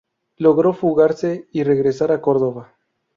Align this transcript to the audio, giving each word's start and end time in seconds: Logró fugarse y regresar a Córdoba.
Logró 0.37 0.73
fugarse 0.73 1.47
y 1.51 1.61
regresar 1.61 2.11
a 2.11 2.21
Córdoba. 2.21 2.73